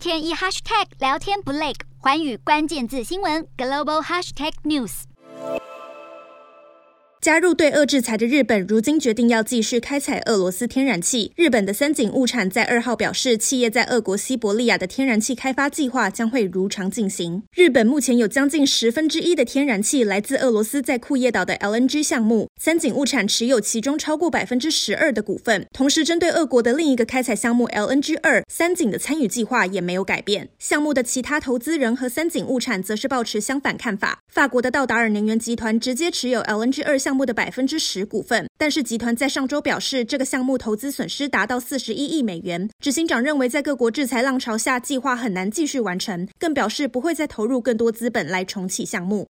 [0.00, 5.02] 天一 hashtag 聊天不累，寰宇关键字新闻 global hashtag news。
[7.20, 11.34] 加入对俄制裁的日本，如今决定要继续开采俄罗斯天然气。
[11.36, 17.42] 日本的三井物产在二号表示，企业在俄国西伯利亚的天然气开发计划将会如常进行。
[17.54, 25.66] 日本目前有将近十分之一的天然气来自俄罗斯在库页岛的 LNG 项目，三井物产持有其中超过百分之十二的股份。
[25.72, 30.50] 同时，针对俄国的另一个开采项目 LNG 二，三井的参与计划也没有改变。
[30.58, 34.18] 项目的其他投资人和三井物产则是抱持相反看法。
[34.28, 37.10] 法国的道达尔能源集团直接持有 LNG 二项。
[37.20, 42.70] 目的百分之十股份，但是集团在上周表示，这个项目投资损失达到四十一亿美元。
[42.80, 49.26] 执行长认为，在各国制裁浪潮下，计划很难继续完成，更表示不会再投入更多资本来重启项目。